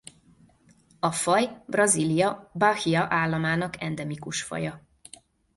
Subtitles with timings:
[0.99, 4.87] A faj Brazília Bahía államának endemikus faja.